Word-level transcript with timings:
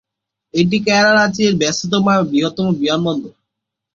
এটি 0.53 0.77
কেরালা 0.85 1.13
রাজ্যে 1.15 1.45
ব্যস্ততম 1.61 2.05
এবং 2.09 2.25
বৃহত্তম 2.31 2.67
বিমানবন্দর। 2.79 3.33